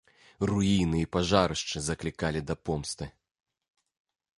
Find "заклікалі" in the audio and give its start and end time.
1.91-2.45